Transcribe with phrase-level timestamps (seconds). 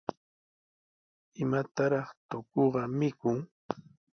[1.41, 3.37] ¿Imataraq tukuqa mikun?